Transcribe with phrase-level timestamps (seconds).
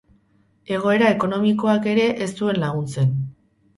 [0.77, 3.13] Egoera ekonomikoak ere ez zuen laguntzen.